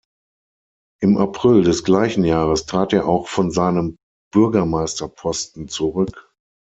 Im 1.03 1.15
April 1.19 1.61
des 1.61 1.83
gleichen 1.83 2.23
Jahres 2.23 2.65
trat 2.65 2.91
er 2.91 3.07
auch 3.07 3.27
von 3.27 3.51
seinem 3.51 3.99
Bürgermeister-Posten 4.33 5.67
zurück. 5.67 6.33